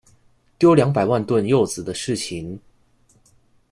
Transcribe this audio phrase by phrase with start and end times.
[0.57, 2.59] 丟兩百萬噸柚子的事情